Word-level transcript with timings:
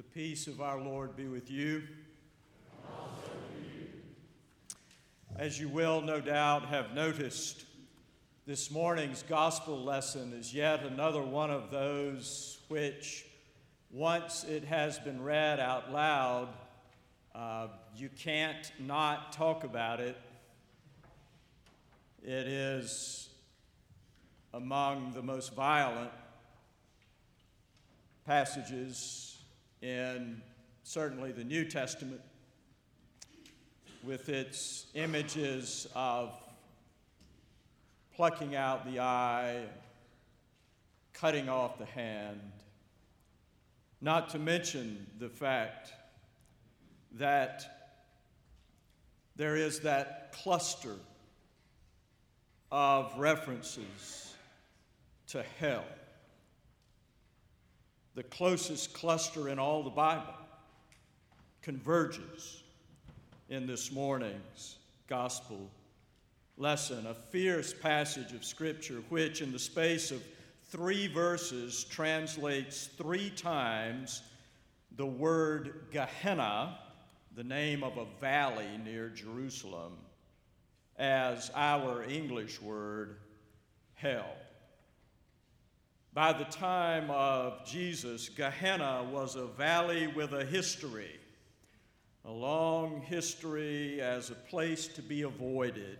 The 0.00 0.04
peace 0.14 0.46
of 0.46 0.62
our 0.62 0.80
Lord 0.80 1.14
be 1.14 1.26
with 1.26 1.50
you. 1.50 1.82
As 5.36 5.60
you 5.60 5.68
will, 5.68 6.00
no 6.00 6.22
doubt, 6.22 6.64
have 6.64 6.94
noticed, 6.94 7.66
this 8.46 8.70
morning's 8.70 9.22
gospel 9.22 9.78
lesson 9.78 10.32
is 10.32 10.54
yet 10.54 10.84
another 10.84 11.20
one 11.20 11.50
of 11.50 11.70
those 11.70 12.60
which, 12.68 13.26
once 13.90 14.42
it 14.44 14.64
has 14.64 14.98
been 14.98 15.22
read 15.22 15.60
out 15.60 15.92
loud, 15.92 16.48
uh, 17.34 17.66
you 17.94 18.08
can't 18.08 18.72
not 18.78 19.34
talk 19.34 19.64
about 19.64 20.00
it. 20.00 20.16
It 22.22 22.46
is 22.48 23.28
among 24.54 25.12
the 25.12 25.22
most 25.22 25.54
violent 25.54 26.12
passages 28.24 29.39
in 29.82 30.42
certainly 30.82 31.32
the 31.32 31.44
New 31.44 31.64
Testament, 31.64 32.20
with 34.02 34.28
its 34.28 34.86
images 34.94 35.86
of 35.94 36.32
plucking 38.16 38.54
out 38.54 38.90
the 38.90 39.00
eye, 39.00 39.62
cutting 41.12 41.48
off 41.48 41.78
the 41.78 41.84
hand, 41.84 42.40
not 44.00 44.30
to 44.30 44.38
mention 44.38 45.06
the 45.18 45.28
fact 45.28 45.92
that 47.12 47.92
there 49.36 49.56
is 49.56 49.80
that 49.80 50.32
cluster 50.32 50.96
of 52.70 53.12
references 53.18 54.34
to 55.26 55.42
hell 55.58 55.84
the 58.14 58.22
closest 58.24 58.92
cluster 58.92 59.48
in 59.48 59.58
all 59.58 59.82
the 59.82 59.90
Bible, 59.90 60.34
converges 61.62 62.62
in 63.48 63.66
this 63.66 63.92
morning's 63.92 64.76
gospel 65.06 65.70
lesson. 66.56 67.06
A 67.06 67.14
fierce 67.14 67.72
passage 67.72 68.32
of 68.32 68.44
Scripture, 68.44 69.02
which 69.08 69.42
in 69.42 69.52
the 69.52 69.58
space 69.58 70.10
of 70.10 70.22
three 70.64 71.06
verses 71.06 71.84
translates 71.84 72.86
three 72.86 73.30
times 73.30 74.22
the 74.96 75.06
word 75.06 75.86
Gehenna, 75.92 76.78
the 77.36 77.44
name 77.44 77.82
of 77.84 77.96
a 77.96 78.06
valley 78.20 78.78
near 78.84 79.08
Jerusalem, 79.08 79.92
as 80.98 81.50
our 81.54 82.04
English 82.04 82.60
word 82.60 83.16
hell. 83.94 84.34
By 86.12 86.32
the 86.32 86.44
time 86.44 87.08
of 87.08 87.64
Jesus, 87.64 88.28
Gehenna 88.28 89.08
was 89.12 89.36
a 89.36 89.46
valley 89.46 90.08
with 90.08 90.32
a 90.32 90.44
history, 90.44 91.20
a 92.24 92.30
long 92.32 93.00
history 93.02 94.00
as 94.00 94.30
a 94.30 94.34
place 94.34 94.88
to 94.88 95.02
be 95.02 95.22
avoided, 95.22 95.98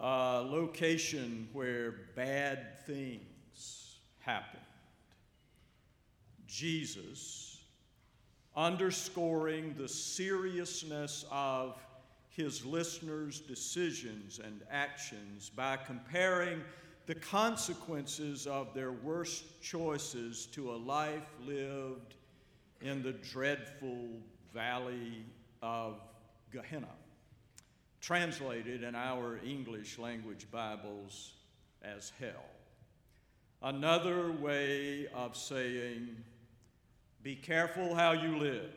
a 0.00 0.42
location 0.44 1.48
where 1.52 1.94
bad 2.16 2.84
things 2.86 4.00
happened. 4.18 4.62
Jesus, 6.48 7.58
underscoring 8.56 9.76
the 9.78 9.88
seriousness 9.88 11.24
of 11.30 11.78
his 12.30 12.64
listeners' 12.64 13.38
decisions 13.38 14.40
and 14.42 14.62
actions 14.68 15.50
by 15.50 15.76
comparing 15.76 16.62
the 17.10 17.16
consequences 17.16 18.46
of 18.46 18.72
their 18.72 18.92
worst 18.92 19.60
choices 19.60 20.46
to 20.46 20.70
a 20.70 20.76
life 20.76 21.26
lived 21.44 22.14
in 22.82 23.02
the 23.02 23.10
dreadful 23.10 24.06
valley 24.54 25.24
of 25.60 26.00
Gehenna, 26.52 26.94
translated 28.00 28.84
in 28.84 28.94
our 28.94 29.40
English 29.44 29.98
language 29.98 30.46
Bibles 30.52 31.32
as 31.82 32.12
hell. 32.20 32.46
Another 33.60 34.30
way 34.30 35.08
of 35.12 35.36
saying, 35.36 36.14
be 37.24 37.34
careful 37.34 37.92
how 37.92 38.12
you 38.12 38.38
live, 38.38 38.70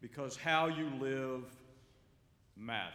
because 0.00 0.36
how 0.36 0.68
you 0.68 0.88
live 1.00 1.42
matters. 2.56 2.92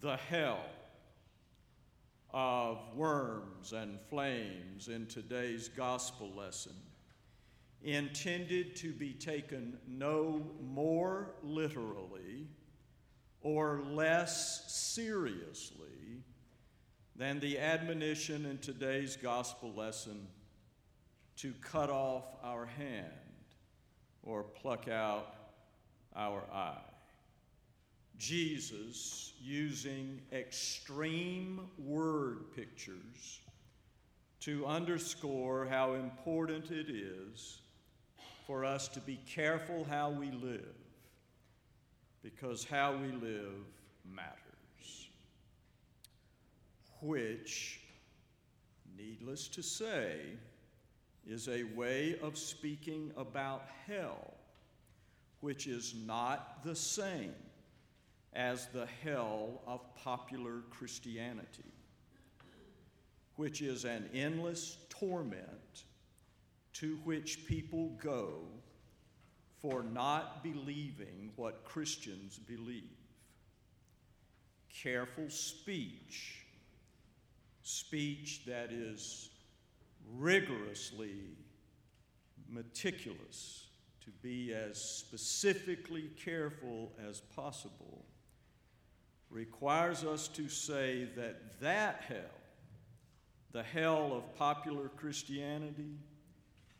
The 0.00 0.16
hell 0.16 0.64
of 2.32 2.78
worms 2.94 3.72
and 3.72 3.98
flames 4.08 4.88
in 4.88 5.06
today's 5.06 5.68
gospel 5.68 6.30
lesson, 6.36 6.74
intended 7.82 8.76
to 8.76 8.92
be 8.92 9.12
taken 9.12 9.78
no 9.88 10.42
more 10.62 11.34
literally 11.42 12.46
or 13.42 13.82
less 13.86 14.70
seriously 14.72 16.22
than 17.16 17.40
the 17.40 17.58
admonition 17.58 18.46
in 18.46 18.58
today's 18.58 19.16
gospel 19.16 19.72
lesson 19.74 20.26
to 21.36 21.52
cut 21.62 21.90
off 21.90 22.24
our 22.42 22.66
hand 22.66 23.06
or 24.22 24.42
pluck 24.42 24.88
out 24.88 25.34
our 26.14 26.42
eye. 26.52 26.89
Jesus 28.20 29.32
using 29.40 30.20
extreme 30.30 31.62
word 31.78 32.54
pictures 32.54 33.40
to 34.40 34.66
underscore 34.66 35.66
how 35.70 35.94
important 35.94 36.70
it 36.70 36.90
is 36.90 37.62
for 38.46 38.62
us 38.62 38.88
to 38.88 39.00
be 39.00 39.18
careful 39.26 39.86
how 39.88 40.10
we 40.10 40.30
live, 40.32 40.76
because 42.22 42.62
how 42.62 42.92
we 42.92 43.10
live 43.26 43.54
matters. 44.14 45.08
Which, 47.00 47.80
needless 48.98 49.48
to 49.48 49.62
say, 49.62 50.18
is 51.26 51.48
a 51.48 51.64
way 51.74 52.18
of 52.22 52.36
speaking 52.36 53.12
about 53.16 53.64
hell, 53.86 54.34
which 55.40 55.66
is 55.66 55.94
not 56.06 56.62
the 56.64 56.76
same 56.76 57.32
as 58.32 58.68
the 58.68 58.86
hell 59.02 59.60
of 59.66 59.80
popular 59.96 60.62
Christianity, 60.70 61.72
which 63.36 63.60
is 63.60 63.84
an 63.84 64.08
endless 64.14 64.78
torment 64.88 65.84
to 66.74 66.96
which 67.04 67.44
people 67.46 67.90
go 68.02 68.42
for 69.60 69.82
not 69.82 70.42
believing 70.42 71.32
what 71.36 71.64
Christians 71.64 72.38
believe. 72.38 72.84
Careful 74.82 75.28
speech, 75.28 76.46
speech 77.62 78.42
that 78.46 78.70
is 78.70 79.30
rigorously 80.16 81.36
meticulous 82.48 83.66
to 84.04 84.10
be 84.22 84.54
as 84.54 84.82
specifically 84.82 86.10
careful 86.24 86.92
as 87.06 87.20
possible 87.20 88.04
requires 89.30 90.04
us 90.04 90.28
to 90.28 90.48
say 90.48 91.08
that 91.16 91.60
that 91.60 92.02
hell, 92.08 92.18
the 93.52 93.62
hell 93.62 94.12
of 94.12 94.36
popular 94.36 94.88
Christianity, 94.96 95.96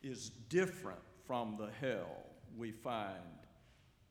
is 0.03 0.31
different 0.49 1.01
from 1.27 1.57
the 1.59 1.71
hell 1.81 2.25
we 2.57 2.73
find 2.73 3.17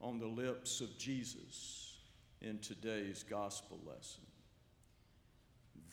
on 0.00 0.18
the 0.18 0.26
lips 0.26 0.80
of 0.80 0.96
Jesus 0.98 1.98
in 2.40 2.58
today's 2.58 3.22
gospel 3.22 3.78
lesson. 3.86 4.22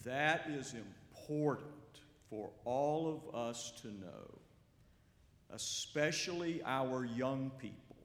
That 0.06 0.50
is 0.50 0.74
important 0.74 1.68
for 2.30 2.50
all 2.64 3.08
of 3.08 3.36
us 3.36 3.74
to 3.82 3.88
know, 3.88 4.40
especially 5.50 6.62
our 6.66 7.04
young 7.04 7.52
people 7.58 7.98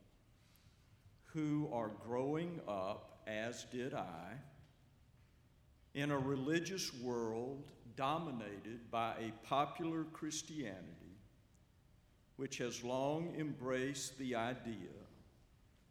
who 1.27 1.69
are 1.73 1.91
growing 2.05 2.61
up 2.67 3.12
as 3.27 3.65
did 3.65 3.95
I, 3.95 4.35
in 5.95 6.11
a 6.11 6.19
religious 6.19 6.93
world 6.95 7.65
dominated 7.97 8.91
by 8.91 9.15
a 9.21 9.47
popular 9.47 10.05
Christianity 10.05 11.03
which 12.37 12.59
has 12.59 12.83
long 12.83 13.35
embraced 13.39 14.19
the 14.19 14.35
idea 14.35 14.89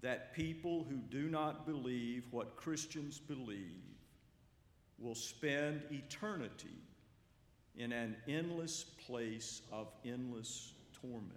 that 0.02 0.34
people 0.34 0.86
who 0.90 0.98
do 0.98 1.30
not 1.30 1.66
believe 1.66 2.26
what 2.32 2.56
Christians 2.56 3.20
believe 3.20 3.84
will 4.98 5.16
spend 5.16 5.84
eternity 5.92 6.82
in 7.76 7.92
an 7.92 8.16
endless 8.28 8.84
place 8.84 9.62
of 9.72 9.88
endless 10.04 10.74
torment. 11.00 11.32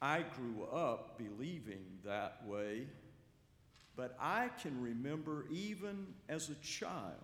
I 0.00 0.24
grew 0.36 0.64
up 0.64 1.18
believing 1.18 1.84
that 2.04 2.46
way 2.46 2.86
but 3.98 4.16
I 4.20 4.48
can 4.62 4.80
remember, 4.80 5.46
even 5.50 6.06
as 6.28 6.50
a 6.50 6.54
child, 6.64 7.16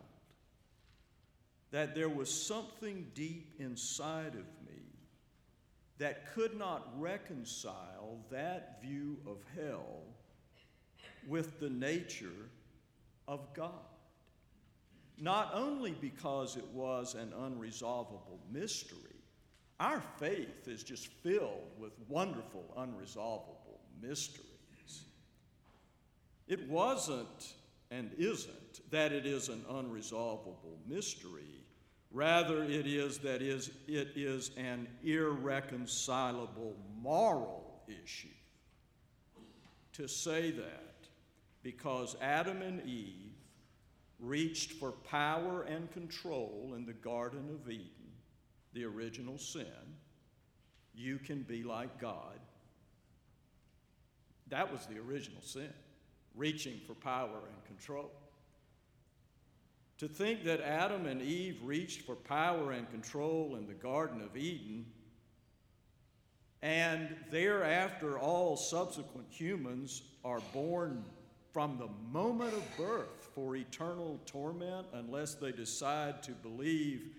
that 1.71 1.95
there 1.95 2.09
was 2.09 2.29
something 2.29 3.07
deep 3.15 3.55
inside 3.61 4.35
of 4.35 4.67
me 4.67 4.83
that 5.99 6.35
could 6.35 6.59
not 6.59 6.89
reconcile 6.99 8.19
that 8.33 8.83
view 8.83 9.19
of 9.25 9.37
hell 9.55 10.01
with 11.29 11.61
the 11.61 11.71
nature 11.71 12.51
of 13.29 13.55
God. 13.55 13.71
Not 15.21 15.53
only 15.55 15.93
because 15.93 16.57
it 16.57 16.67
was 16.73 17.15
an 17.15 17.33
unresolvable 17.39 18.41
mystery, 18.51 18.99
our 19.79 20.03
faith 20.19 20.67
is 20.67 20.83
just 20.83 21.07
filled 21.07 21.71
with 21.79 21.93
wonderful, 22.09 22.65
unresolvable 22.77 23.79
mysteries. 24.03 24.54
It 26.47 26.69
wasn't 26.69 27.55
and 27.91 28.11
isn't 28.19 28.91
that 28.91 29.13
it 29.13 29.27
is 29.27 29.49
an 29.49 29.65
unresolvable 29.71 30.79
mystery. 30.87 31.65
Rather, 32.11 32.63
it 32.63 32.87
is 32.87 33.19
that 33.19 33.43
is, 33.43 33.71
it 33.87 34.13
is 34.15 34.51
an 34.57 34.87
irreconcilable 35.03 36.77
moral 37.01 37.83
issue. 37.89 38.29
To 39.95 40.09
say 40.09 40.51
that 40.51 41.09
because 41.63 42.17
Adam 42.21 42.63
and 42.63 42.85
Eve 42.87 43.33
reached 44.19 44.73
for 44.73 44.93
power 44.93 45.63
and 45.63 45.91
control 45.93 46.75
in 46.77 46.85
the 46.85 46.93
Garden 46.93 47.49
of 47.51 47.71
Eden, 47.71 47.89
the 48.73 48.85
original 48.85 49.39
sin, 49.39 49.67
you 50.95 51.19
can 51.19 51.43
be 51.43 51.63
like 51.63 52.01
God. 52.01 52.39
That 54.49 54.71
was 54.71 54.87
the 54.87 54.99
original 54.99 55.43
sin, 55.43 55.73
reaching 56.35 56.81
for 56.87 56.95
power 56.95 57.41
and 57.49 57.65
control. 57.67 58.11
To 59.99 60.09
think 60.09 60.45
that 60.45 60.61
Adam 60.61 61.07
and 61.07 61.23
Eve 61.23 61.61
reached 61.63 62.03
for 62.03 62.17
power 62.17 62.73
and 62.73 62.91
control 62.91 63.57
in 63.57 63.67
the 63.67 63.75
Garden 63.75 64.21
of 64.21 64.37
Eden, 64.37 64.87
and 66.63 67.15
thereafter 67.31 68.19
all 68.19 68.57
subsequent 68.57 69.29
humans 69.31 70.03
are 70.25 70.41
born 70.53 71.05
from 71.53 71.79
the 71.79 71.89
moment 72.11 72.53
of 72.53 72.77
birth 72.77 73.29
for 73.35 73.55
eternal 73.55 74.19
torment 74.27 74.87
unless 74.95 75.35
they 75.35 75.53
decide 75.53 76.23
to 76.23 76.33
believe 76.33 77.13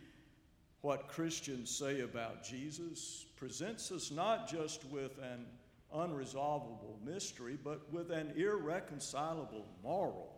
what 0.82 1.08
Christians 1.08 1.70
say 1.70 2.02
about 2.02 2.44
Jesus 2.44 3.26
presents 3.38 3.92
us 3.92 4.12
not 4.12 4.48
just 4.50 4.84
with 4.86 5.18
an 5.20 5.46
unresolvable 5.94 6.98
mystery, 7.04 7.58
but 7.62 7.92
with 7.92 8.12
an 8.12 8.34
irreconcilable 8.36 9.66
moral 9.84 10.36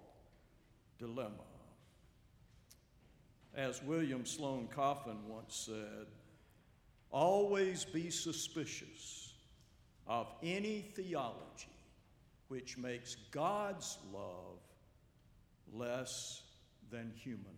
dilemma. 1.00 1.44
As 3.56 3.82
William 3.84 4.26
Sloane 4.26 4.68
Coffin 4.68 5.18
once 5.28 5.66
said, 5.66 6.08
always 7.12 7.86
be 7.86 8.10
suspicious 8.10 9.34
of 10.06 10.28
any 10.44 10.82
theology 10.96 11.70
which 12.48 12.78
makes 12.78 13.16
God's 13.32 13.98
love 14.14 14.60
less 15.74 16.44
than 16.92 17.12
human. 17.16 17.58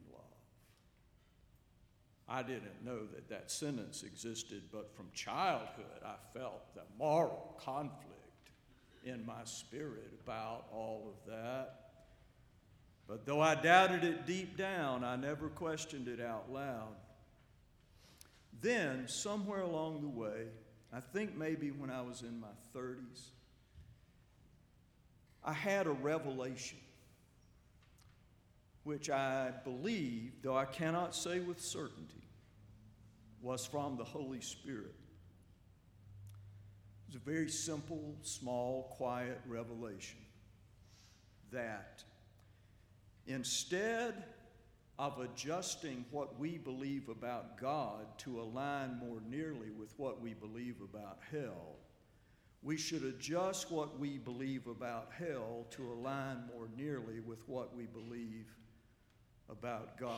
I 2.29 2.43
didn't 2.43 2.85
know 2.85 2.99
that 3.13 3.27
that 3.29 3.49
sentence 3.49 4.03
existed, 4.03 4.63
but 4.71 4.95
from 4.95 5.07
childhood 5.13 6.03
I 6.05 6.15
felt 6.37 6.75
the 6.75 6.83
moral 6.97 7.55
conflict 7.59 8.05
in 9.03 9.25
my 9.25 9.43
spirit 9.45 10.13
about 10.23 10.65
all 10.71 11.11
of 11.15 11.31
that. 11.31 11.75
But 13.07 13.25
though 13.25 13.41
I 13.41 13.55
doubted 13.55 14.03
it 14.03 14.27
deep 14.27 14.55
down, 14.55 15.03
I 15.03 15.15
never 15.15 15.49
questioned 15.49 16.07
it 16.07 16.21
out 16.21 16.51
loud. 16.51 16.95
Then, 18.61 19.07
somewhere 19.07 19.61
along 19.61 20.01
the 20.01 20.09
way, 20.09 20.47
I 20.93 20.99
think 20.99 21.35
maybe 21.35 21.71
when 21.71 21.89
I 21.89 22.01
was 22.01 22.21
in 22.21 22.39
my 22.39 22.47
30s, 22.75 23.29
I 25.43 25.53
had 25.53 25.87
a 25.87 25.91
revelation, 25.91 26.77
which 28.89 29.07
I 29.11 29.51
believe, 29.63 30.31
though 30.41 30.57
I 30.57 30.65
cannot 30.65 31.13
say 31.13 31.41
with 31.41 31.61
certainty, 31.61 32.27
was 33.39 33.63
from 33.63 33.97
the 33.97 34.03
Holy 34.03 34.41
Spirit. 34.41 34.95
It 37.03 37.13
was 37.13 37.15
a 37.15 37.19
very 37.19 37.49
simple, 37.49 38.15
small, 38.23 38.91
quiet 38.97 39.39
revelation 39.47 40.17
that 41.51 42.03
instead 43.27 44.23
of 44.97 45.19
adjusting 45.19 46.03
what 46.09 46.39
we 46.39 46.57
believe 46.57 47.09
about 47.09 47.61
God 47.61 48.07
to 48.17 48.41
align 48.41 48.97
more 48.97 49.19
nearly 49.29 49.69
with 49.69 49.93
what 49.97 50.19
we 50.19 50.33
believe 50.33 50.77
about 50.81 51.19
hell, 51.31 51.75
we 52.63 52.75
should 52.75 53.03
adjust 53.03 53.69
what 53.69 53.99
we 53.99 54.17
believe 54.17 54.65
about 54.65 55.11
hell 55.15 55.67
to 55.69 55.91
align 55.91 56.37
more 56.51 56.69
nearly 56.75 57.19
with 57.19 57.47
what 57.47 57.75
we 57.75 57.85
believe 57.85 58.47
about 59.49 59.97
God. 59.97 60.13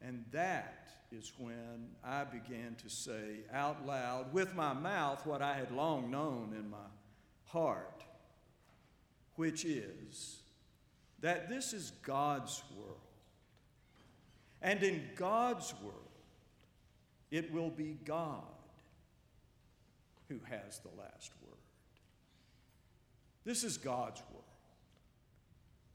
And 0.00 0.24
that 0.32 0.88
is 1.10 1.32
when 1.38 1.88
I 2.04 2.24
began 2.24 2.76
to 2.82 2.90
say 2.90 3.40
out 3.52 3.86
loud 3.86 4.32
with 4.32 4.54
my 4.54 4.72
mouth 4.72 5.24
what 5.26 5.42
I 5.42 5.54
had 5.54 5.70
long 5.70 6.10
known 6.10 6.54
in 6.58 6.68
my 6.70 6.88
heart, 7.46 8.04
which 9.36 9.64
is 9.64 10.40
that 11.20 11.48
this 11.48 11.72
is 11.72 11.92
God's 12.02 12.62
world. 12.76 12.98
And 14.60 14.82
in 14.82 15.02
God's 15.16 15.74
world, 15.82 15.98
it 17.30 17.52
will 17.52 17.70
be 17.70 17.98
God 18.04 18.42
who 20.28 20.40
has 20.48 20.78
the 20.78 21.00
last 21.00 21.32
word. 21.42 21.58
This 23.44 23.62
is 23.62 23.76
God's 23.76 24.22
world. 24.30 24.44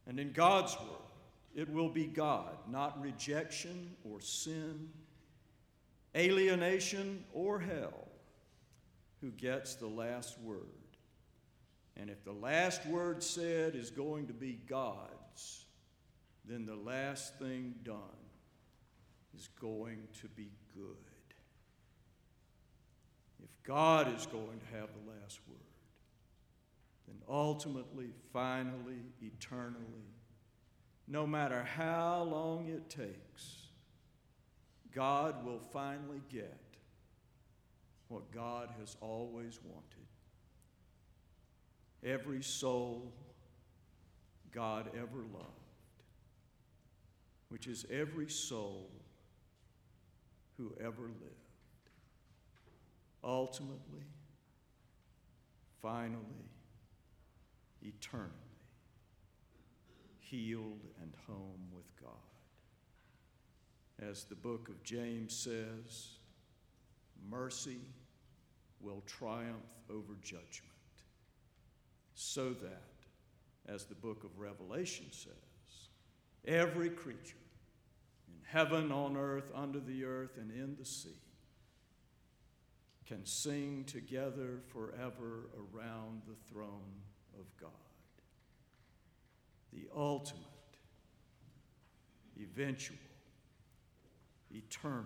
And 0.07 0.19
in 0.19 0.31
God's 0.31 0.75
world, 0.77 1.01
it 1.55 1.69
will 1.69 1.89
be 1.89 2.05
God, 2.05 2.55
not 2.69 3.01
rejection 3.01 3.95
or 4.03 4.21
sin, 4.21 4.89
alienation 6.15 7.23
or 7.33 7.59
hell, 7.59 8.07
who 9.21 9.31
gets 9.31 9.75
the 9.75 9.87
last 9.87 10.39
word. 10.39 10.59
And 11.97 12.09
if 12.09 12.23
the 12.23 12.31
last 12.31 12.85
word 12.85 13.21
said 13.21 13.75
is 13.75 13.91
going 13.91 14.27
to 14.27 14.33
be 14.33 14.59
God's, 14.67 15.65
then 16.45 16.65
the 16.65 16.75
last 16.75 17.37
thing 17.37 17.75
done 17.83 17.97
is 19.35 19.49
going 19.59 20.07
to 20.21 20.27
be 20.29 20.49
good. 20.73 20.95
If 23.43 23.49
God 23.63 24.13
is 24.15 24.25
going 24.27 24.59
to 24.59 24.77
have 24.77 24.89
the 24.93 25.11
last 25.11 25.39
word. 25.47 25.59
Then 27.07 27.17
ultimately, 27.27 28.11
finally, 28.31 29.01
eternally, 29.21 30.05
no 31.09 31.25
matter 31.25 31.63
how 31.63 32.21
long 32.23 32.67
it 32.67 32.89
takes, 32.89 33.67
God 34.93 35.43
will 35.43 35.59
finally 35.59 36.21
get 36.31 36.59
what 38.07 38.31
God 38.31 38.69
has 38.79 38.95
always 39.01 39.59
wanted. 39.63 39.83
Every 42.03 42.43
soul 42.43 43.11
God 44.51 44.91
ever 44.95 45.25
loved, 45.33 45.45
which 47.49 47.67
is 47.67 47.85
every 47.91 48.29
soul 48.29 48.89
who 50.57 50.73
ever 50.79 51.03
lived 51.03 51.39
ultimately, 53.23 54.05
finally, 55.81 56.49
eternally, 57.81 58.33
healed 60.29 60.85
and 61.01 61.13
home 61.27 61.69
with 61.73 61.85
God. 62.01 62.11
As 63.99 64.23
the 64.23 64.35
book 64.35 64.69
of 64.69 64.83
James 64.83 65.35
says, 65.35 66.09
mercy 67.29 67.79
will 68.79 69.03
triumph 69.05 69.55
over 69.89 70.13
judgment, 70.21 70.71
so 72.13 72.51
that, 72.51 72.93
as 73.67 73.85
the 73.85 73.95
book 73.95 74.23
of 74.23 74.39
Revelation 74.39 75.07
says, 75.11 75.33
every 76.45 76.89
creature 76.89 77.35
in 78.27 78.39
heaven, 78.45 78.91
on 78.91 79.17
earth, 79.17 79.51
under 79.53 79.79
the 79.79 80.05
earth, 80.05 80.37
and 80.37 80.51
in 80.51 80.75
the 80.79 80.85
sea 80.85 81.09
can 83.05 83.25
sing 83.25 83.83
together 83.85 84.59
forever 84.67 85.49
around 85.73 86.21
the 86.27 86.35
throne 86.53 87.01
of 87.39 87.45
God. 87.59 87.88
The 89.73 89.87
ultimate, 89.95 90.43
eventual, 92.39 92.97
eternal 94.51 95.05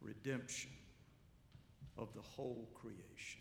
redemption 0.00 0.70
of 1.96 2.12
the 2.14 2.20
whole 2.20 2.68
creation. 2.74 3.40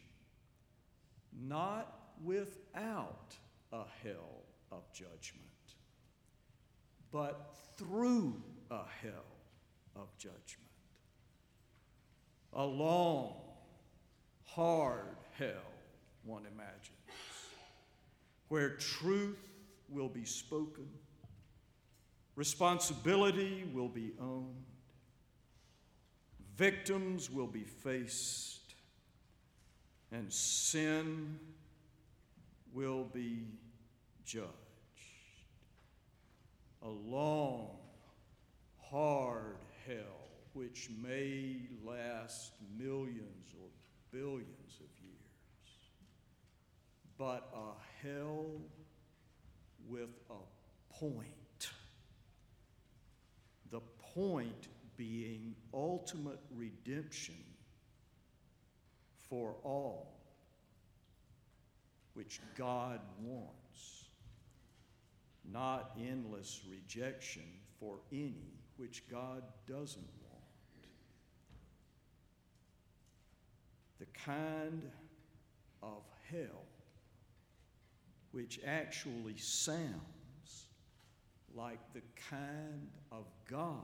Not 1.48 2.13
without 2.24 3.36
a 3.72 3.83
hell 4.03 4.43
of 4.72 4.91
judgment, 4.93 5.43
but 7.12 7.55
through 7.77 8.41
a 8.72 8.83
hell 9.01 9.25
of 9.95 10.15
judgment. 10.17 10.69
A 12.53 12.63
long, 12.63 13.36
hard 14.45 15.17
hell, 15.38 15.72
one 16.24 16.45
imagines, 16.45 17.02
where 18.53 18.69
truth 18.69 19.50
will 19.89 20.07
be 20.07 20.24
spoken, 20.24 20.88
responsibility 22.36 23.67
will 23.74 23.89
be 23.89 24.13
owned, 24.22 24.63
victims 26.55 27.31
will 27.31 27.48
be 27.48 27.63
faced, 27.63 28.75
and 30.12 30.31
sin 30.31 31.39
will 32.72 33.05
be 33.05 33.48
judged. 34.24 34.51
A 36.83 36.89
long, 36.89 37.72
hard 38.77 39.57
hell 39.88 40.27
which 40.53 40.91
may 41.01 41.55
last 41.83 42.51
millions 42.77 43.55
or 43.60 43.69
billions 44.12 44.75
of 44.79 44.91
years, 45.01 45.33
but 47.24 47.50
a 47.56 48.06
hell 48.06 48.48
with 49.88 50.10
a 50.30 50.94
point. 50.94 51.70
The 53.72 53.80
point 54.13 54.68
being 54.98 55.56
ultimate 55.74 56.42
redemption 56.53 57.38
for 59.30 59.56
all, 59.63 60.20
which 62.13 62.42
God 62.58 63.00
wants, 63.22 64.10
not 65.50 65.92
endless 65.98 66.60
rejection 66.70 67.44
for 67.80 68.00
any, 68.12 68.51
which 68.75 69.01
God 69.10 69.44
doesn't 69.65 70.10
want. 70.30 70.44
The 74.00 74.08
kind 74.25 74.82
of 75.82 76.03
hell 76.30 76.65
which 78.34 78.60
actually 78.66 79.38
sounds 79.38 80.66
like 81.56 81.80
the 81.94 82.02
kind 82.30 82.90
of 83.12 83.25
God 83.50 83.78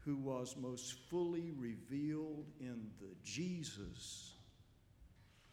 who 0.00 0.16
was 0.16 0.56
most 0.60 0.96
fully 1.08 1.52
revealed 1.56 2.46
in 2.58 2.90
the 3.00 3.14
Jesus 3.24 4.32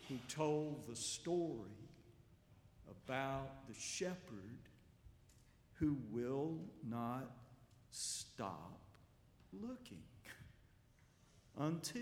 who 0.10 0.16
told 0.28 0.88
the 0.88 0.96
story 0.96 1.70
about 2.90 3.68
the 3.68 3.76
shepherd 3.80 4.60
who 5.76 5.98
will 6.12 6.58
not 6.88 7.30
stop 7.92 8.80
looking 9.54 10.02
until. 11.60 12.02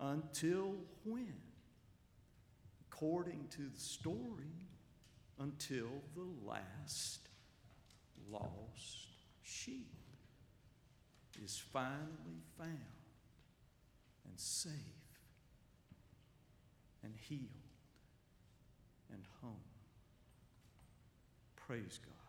Until 0.00 0.74
when? 1.04 1.32
According 3.02 3.48
to 3.56 3.62
the 3.62 3.80
story, 3.80 4.68
until 5.40 5.88
the 6.14 6.28
last 6.46 7.30
lost 8.30 9.08
sheep 9.42 9.90
is 11.44 11.60
finally 11.72 12.44
found 12.56 12.70
and 14.24 14.38
safe 14.38 14.70
and 17.02 17.12
healed 17.16 17.40
and 19.12 19.24
home. 19.40 19.56
Praise 21.56 21.98
God. 22.04 22.21